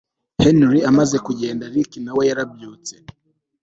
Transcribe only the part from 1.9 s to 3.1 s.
nawe yarabyutse